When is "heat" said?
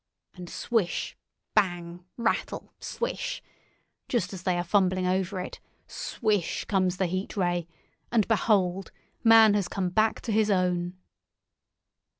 7.05-7.37